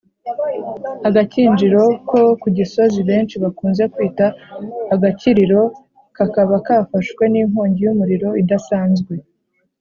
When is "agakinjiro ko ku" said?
1.07-2.47